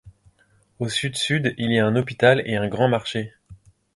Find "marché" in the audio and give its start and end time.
2.89-3.35